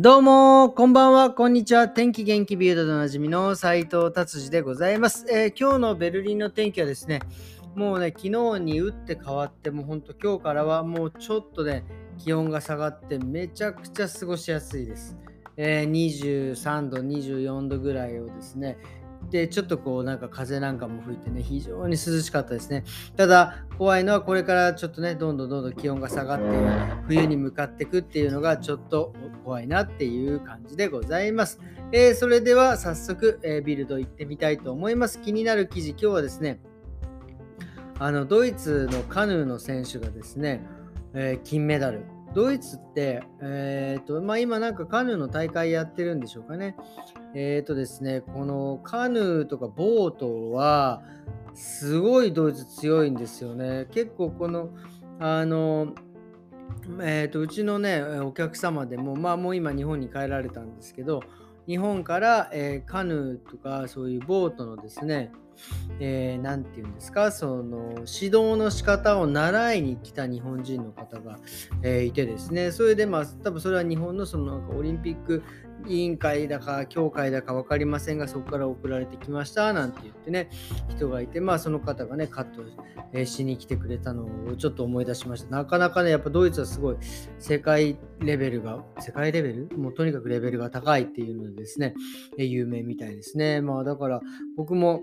[0.00, 1.86] どうも、こんばんは、こんにちは。
[1.86, 7.20] 天気元気ビュードでおなじみの斉藤達治でございます、えー今日のベルリンの天気はですね、
[7.74, 11.84] もうね、昨日に打って変わって、もうほんと今日からはもうちょっとね、
[12.16, 15.18] 気温が下がってめちゃくちゃ過ごしやすいです。
[15.58, 18.78] えー23度、24度ぐらいをですね、
[19.30, 22.84] で、ちょっとこうなんか風なんかも吹いてね、非常に涼しかったですね。
[23.16, 26.44] ただ、怖いのはこれからちょっとね、どんどんどんどん気温が下がって、
[27.06, 29.14] 冬に向かっていくっていうのがちょっと
[29.44, 31.60] 怖いなっていう感じでございます。
[31.92, 35.20] えーそれでは早速、えービルド行ってみたいと思います。
[35.20, 36.60] 気になる記事、今日はですね、
[37.98, 40.60] あのドイツのカヌーの選手がですね、
[41.14, 42.00] えー金メダル。
[42.34, 46.76] ドイツって、えーとまあ、今なんかカヌーの大会やってるんでしょうかね。
[47.34, 51.02] えっ、とですね、このカヌーとかボートは、
[51.54, 53.86] すごいドイツ強いんですよね。
[53.90, 54.70] 結構この、
[55.18, 55.94] あの、
[57.02, 61.22] えー、とうちのね、お客様でも、まあもう今日本に帰られたんですけど、
[61.66, 65.30] 日本から、えーカヌーとかそういうボートのですね、
[66.00, 71.38] えーていうんですか、その指導の仕方を習いに来た日本人の方が、
[71.82, 75.42] えーいてですね、それでまあ多分それは日本のそのなんかオリンピック
[75.88, 80.48] 委員会だか協会だか分かりませんが、そこから送られてきましたなんて言ってね、
[80.88, 82.62] 人がいて、まあその方がね、カット
[83.26, 85.50] しに来てくれたのをちょっと思い出しました。
[85.50, 86.96] なかなかね、やっぱドイツはすごい
[87.40, 89.76] 世界レベルが、世界レベル？
[89.76, 91.94] もうとにかくレベルが高いっていうのでですね、
[92.38, 93.60] 有名みたいですね。
[93.60, 94.20] まあだから
[94.56, 95.02] 僕も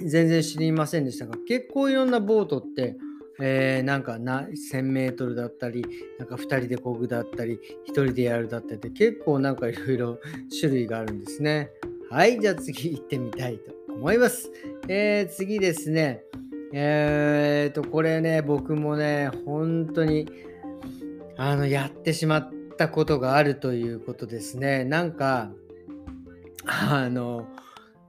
[0.00, 2.96] 全然知りませんでしたが、結構いろんなボートって、
[3.40, 4.42] えーなんかな
[4.72, 5.84] 1000メートルだったり、
[6.18, 10.18] なんか2人で漕ぐだったり、1人でやるだったりって結構なんかいろいろ
[10.60, 11.70] 種類があるんですね。
[12.10, 14.50] はい、じゃあ次行ってみたいと思います。
[14.88, 16.24] えー次ですね。
[16.76, 20.26] えーと、これね、僕もね、本当に、
[21.36, 24.84] あの、やってしまったことがあるということですね。
[24.84, 25.52] なんか、
[26.66, 27.46] あの、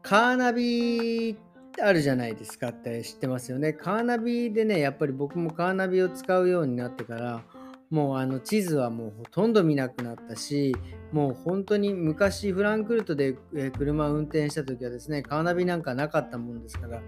[0.02, 1.38] カーナビ
[1.76, 3.74] ってあるじゃないですかって知ってますよね。
[3.74, 7.44] カーナビでね、やっぱり僕もカーナビを使うようになってから、
[7.90, 10.74] もうあの地図はもうほとんど見なくなったし、
[11.12, 13.36] もう本当に昔フランクフルトで
[13.78, 17.02] 車を運転した時はですね、カーナビなんかなかったもんですから、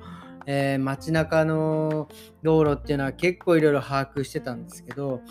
[0.50, 2.08] えー街中の
[2.42, 5.22] 道路っていうのは結構いろいろ把握してたんですけど、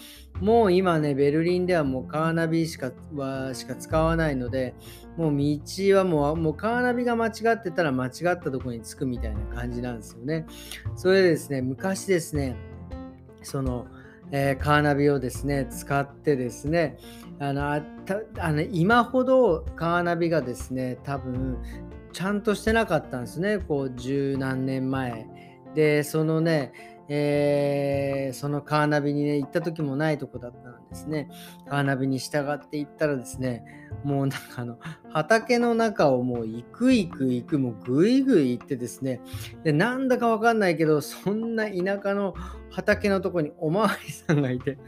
[0.41, 4.75] もう今ね、ベルリンではもうカーナビしかはしか使わないので、
[5.17, 10.47] もう道はもうもうカーナビが間違ってたら間違ったとこに着くみたいな感じなんですよね。
[10.95, 12.55] それでですね、昔ですね、
[13.43, 13.87] その、
[14.31, 16.99] えーカーナビをですね、使ってですね、
[17.39, 17.83] あのあ
[18.53, 21.59] の今ほどカーナビがですね、多分
[22.13, 25.27] ちゃんとしてなかったんですね、こう十何年前。
[25.75, 26.73] で、そのね、
[27.09, 31.29] えーそのカーナビにね、行った時もないとこだったんですね。
[31.69, 33.65] カーナビに従って行ったらですね、
[34.03, 34.79] もうなんかあの、
[35.11, 39.21] 畑の中をもう行く行く行く、もうぐいぐい行ってですね、
[39.63, 42.35] で、なんだかわかんないけど、そんな田舎の
[42.71, 44.79] 畑のとこにおまわりさんがいて、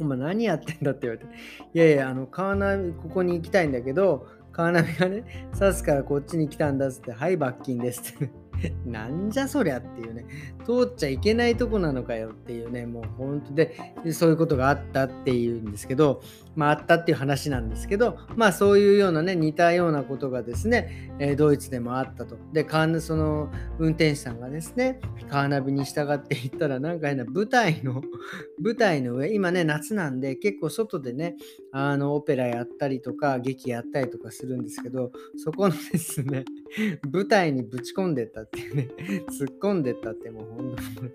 [0.00, 1.26] お前何やってんだって言われて、
[1.74, 8.43] いやいや、あの、カーナビ、ここに行きたいんだけど、カーナビがね、刺すからこっちに来たんだっつって、はい、罰金ですって。
[8.86, 10.26] なんじゃそりゃっていうね、
[10.64, 13.76] 通っちゃいけないとこなのかよっていうね、もう本当で、
[14.12, 16.22] そういうことがあったっていうんですけど、
[16.56, 22.36] まああったっていう話なんですけど、まあそういうようなね、似たようなことがですね、えドイツでもあったと。
[22.52, 28.02] で、カーナその運転手さんがですね、カーナビに従っていったら、なんか変な舞台の、
[28.60, 31.36] 舞台の上、今ね、夏なんで、結構外でね、
[31.72, 36.44] あの、オペラやったりとか、劇やったりとかするんですけど、そこのですね、
[37.10, 38.88] 舞台にぶち込んでったっていうね、
[39.30, 41.10] 突っ込んでったって、もう本当に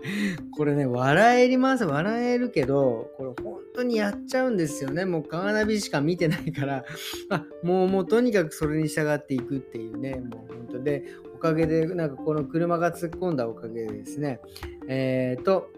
[0.56, 5.06] これ、ね、笑えります、笑えるけど、これ本当にやっちゃうんですよね。
[5.06, 6.86] もうカーナビしか見てないから、
[7.30, 11.04] あもうもうとにかくそれに従っていくっていうね、もう本当で、
[11.36, 14.40] おかげで、なんかこの車が突っ込んだおかげでですね、
[14.88, 15.72] えっ、と、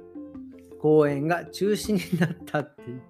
[0.79, 3.01] 公演が中止になったっていう。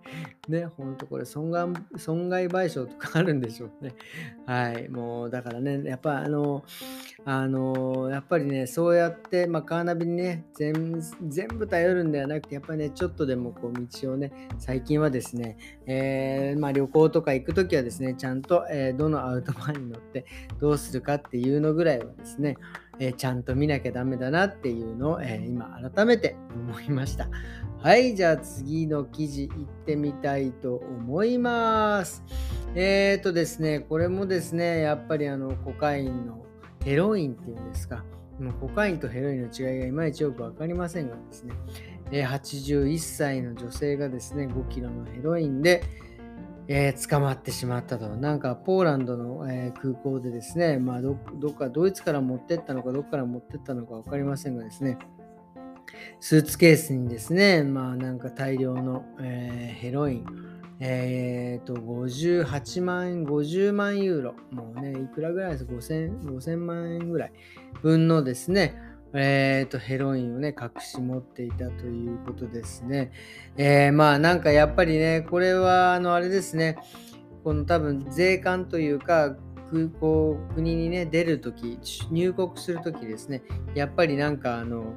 [0.47, 1.67] ね、ほんとこれ損害、
[1.97, 3.93] 損害賠償とかあるんでしょうね。
[4.47, 6.63] はい、もうだからね、やっぱあの、
[7.25, 20.25] あのやっぱりね、そうやって、まあ、カーナビにね全、全部頼るんではなくて、やっぱりね、ちょっとでもこう道をね、最近はですね、えーまあ、旅行とか行くときはですね、ちゃんと、えーどのアウトバーに乗って
[20.59, 22.57] どうするかっていうのぐらいはですね、
[22.99, 27.29] えーちゃんと見なきゃダメだなっていうのを、えー今改めて思いました。
[27.83, 32.23] はい、じゃあ次の記事行ってみたいたいと思います。
[32.73, 36.45] えーとですね、これもですね、やっぱりあのコカインの
[36.85, 38.05] ヘロインっていうんですか、
[38.39, 41.53] もコカインとヘロインの違いがいまいちよく分かりませんがですね、
[42.11, 45.83] え81歳の女性がですね、5キロのヘロインで、
[46.69, 48.07] えー、捕まってしまったと。
[48.15, 54.97] なんかポーランドの、えー、空港でですね、まあど、どっかドイツから持ってったのか、どっから持ってったのか分かりませんがですね、
[56.19, 60.25] スーツケースにですね、まあなんか大量の、えー、ヘロイン、
[60.79, 67.33] えっ、ー、と、58万円、50万ユーロ、もうね、いくらぐらいです、5000, 5000万円ぐらい
[67.81, 68.75] 分のですね、
[69.13, 73.11] えっ、ー、と、ヘロインをね、隠し持っていたということですね。
[73.57, 76.77] えー、まあなんかやっぱりね、これは、あの、あれですね、
[77.43, 79.35] この多分税関というか、
[79.71, 81.79] 空港、国にね、出るとき、
[82.11, 83.43] 入国するときですね、
[83.75, 84.95] やっぱりなんかあの、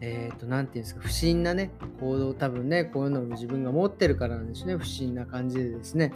[0.00, 1.70] えっ、ー、と、なんていうんですか、不審なね、
[2.00, 4.76] 行動、多分ね、こういうのを自分が持ってるからなんですね。
[4.76, 6.12] 不審な感じでですね、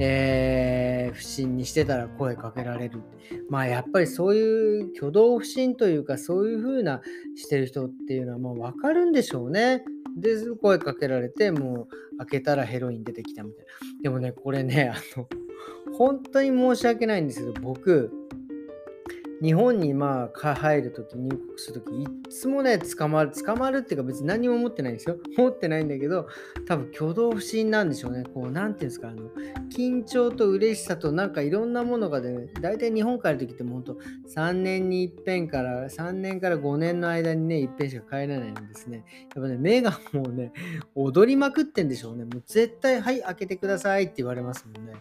[0.00, 3.00] えー、不審にしてたら声かけられる。
[3.48, 7.00] まあ、やっぱりそういう挙動不審というか、そういう風な
[7.36, 9.84] してる人っていうのは、もう分かるんでしょうね。
[10.16, 13.70] で、声かけられて、もう開けたらヘロイン出てきたみたいな。
[14.02, 15.28] でもね、これね、あの、
[15.96, 18.10] 本当に申し訳ないんですけど、僕、
[19.42, 25.16] 日本にまあ入るとき、入国するとき、いつもね、捕まる、捕まるっていうか別に何も持ってないんですよ。
[25.36, 26.28] 持ってないんだけど、
[26.64, 28.22] 多分挙動不審なんでしょうね。
[28.32, 29.30] こう、なんていうんですか、あの、
[29.68, 33.94] 緊張と嬉しさとなんかいろんなものがね、大体日本帰るときってもう本当
[34.30, 39.04] 3年に一遍から、3年から5年の間にね、一遍しか帰らないんですね。
[39.34, 40.52] やっぱね、目がもうね、
[40.94, 42.24] 踊りまくってんでしょうね。
[42.24, 44.92] もう絶対、はい、開けてくださいって言われますもんね。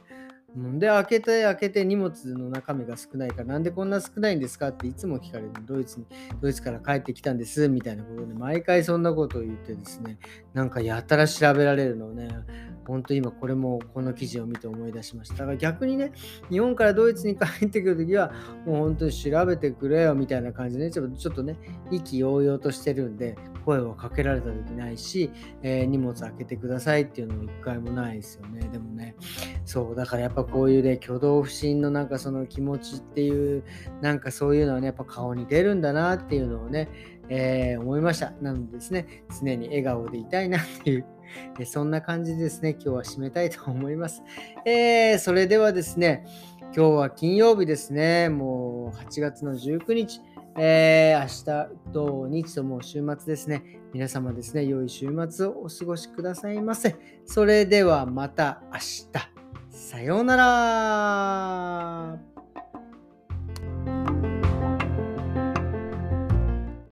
[0.56, 5.52] で、開けて開けて荷物の中身が少ないから、なんでこんな少ないんですかっていつも聞かれる。
[5.66, 6.06] ドイツに、
[6.42, 10.18] ドイツから帰ってきたんです、みたいなことで、毎回そんなことを言ってですね、
[10.54, 12.30] なんかやたら調べられるのをね、
[12.86, 15.36] 本当今これもこの記事を見て思い出しました。
[15.36, 16.12] だから逆にね、
[16.50, 18.34] 日本からドイツに帰ってくるときは、
[18.66, 21.56] もう本当に調べてくれよみたいな感じで、ね、ちょっとね、
[21.92, 25.30] 意気揚々としてるんで、声をかけられた時ないし、
[25.62, 28.68] えー、荷物開けてくださいっていうのも一回もないですよね。
[28.72, 29.16] でもね、
[29.66, 33.64] そう、だからやっぱこういうね、挙動不審のなんかその気持ちっていう、
[34.02, 36.90] なんかそういうのはね、やっぱ顔に出るんだなっていうのをね、
[37.30, 38.32] えー、思いました。
[38.42, 41.06] なのでですね、常に笑顔でいたいなっていう
[41.60, 44.24] えそんな感じでですね、今日は締めたいと思います。
[44.66, 46.26] えー、それではですね、
[46.76, 50.22] 今日は金曜日ですね、もう8月の19日、
[50.58, 53.64] えー、明日、土日ともう週末ですね。
[53.94, 56.96] 皆様ですね、良い週末をお過ごしくださいませ。
[57.26, 59.41] それではまた明日。
[59.82, 62.31] さようなら。